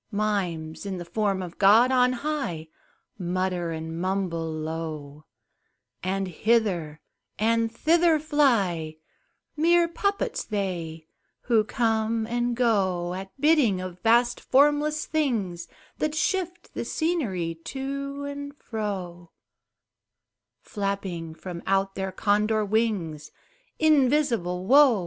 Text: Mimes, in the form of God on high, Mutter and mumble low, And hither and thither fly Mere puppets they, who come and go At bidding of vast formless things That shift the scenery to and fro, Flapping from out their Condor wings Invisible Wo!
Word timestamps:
Mimes, 0.09 0.83
in 0.83 0.97
the 0.97 1.05
form 1.05 1.43
of 1.43 1.59
God 1.59 1.91
on 1.91 2.11
high, 2.13 2.69
Mutter 3.19 3.69
and 3.69 4.01
mumble 4.01 4.51
low, 4.51 5.25
And 6.01 6.27
hither 6.27 7.01
and 7.37 7.71
thither 7.71 8.17
fly 8.17 8.95
Mere 9.55 9.87
puppets 9.87 10.43
they, 10.43 11.05
who 11.41 11.63
come 11.63 12.25
and 12.25 12.55
go 12.55 13.13
At 13.13 13.39
bidding 13.39 13.79
of 13.79 14.01
vast 14.01 14.39
formless 14.39 15.05
things 15.05 15.67
That 15.99 16.15
shift 16.15 16.73
the 16.73 16.83
scenery 16.83 17.59
to 17.65 18.23
and 18.23 18.57
fro, 18.57 19.29
Flapping 20.63 21.35
from 21.35 21.61
out 21.67 21.93
their 21.93 22.11
Condor 22.11 22.65
wings 22.65 23.31
Invisible 23.77 24.65
Wo! 24.65 24.99